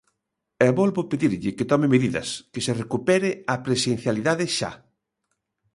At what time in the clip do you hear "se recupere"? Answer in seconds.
2.65-3.29